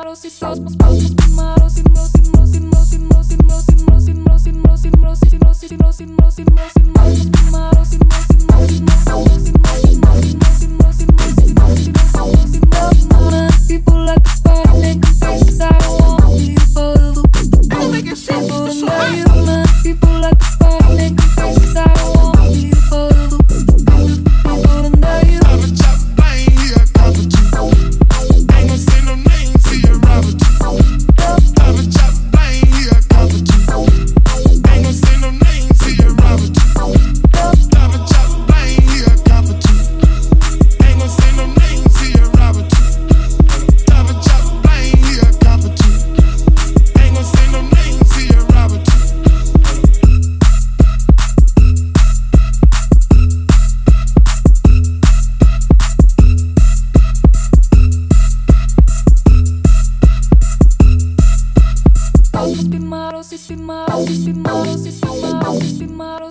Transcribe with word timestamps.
parou 0.00 0.16
se 0.16 0.30
salsmos, 0.30 0.74
palmas, 0.76 1.19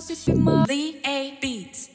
sistema, 0.66 1.38
Beats. 1.40 1.90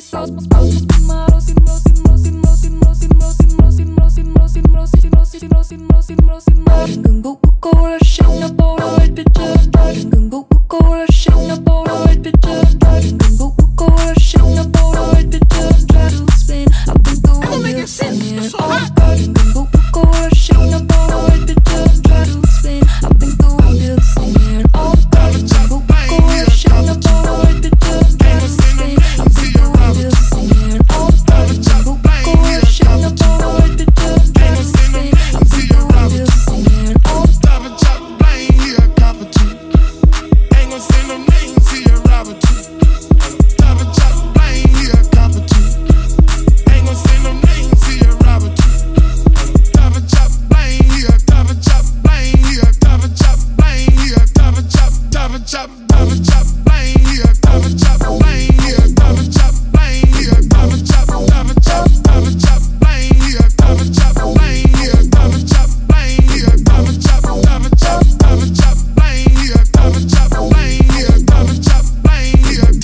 sauce, 0.00 0.04
sauce, 0.04 0.30
sauce, 0.30 0.46
sauce, 0.48 0.86
sauce, 0.88 1.06
sauce, 1.06 1.54
sauce, 1.66 1.81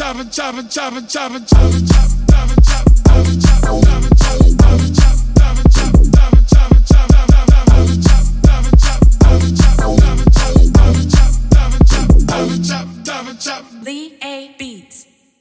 chop 0.09 0.31
chop 0.31 0.69
chop 0.71 0.95
chop 1.07 1.33
chop 1.47 1.73
chop 1.87 2.11
chop 2.29 2.49
chop 2.65 3.27
chop 3.43 3.83
chop 3.85 3.98